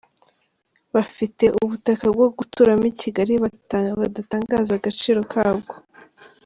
[0.93, 3.33] Bafite ubutaka bwo guturamo i Kigali
[3.99, 5.73] badatangaza agaciro kabwo.